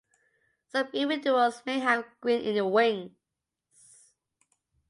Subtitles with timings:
[0.71, 3.11] Some individuals may have green in the wings.